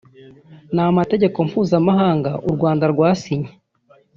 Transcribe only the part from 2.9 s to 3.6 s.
rwasinye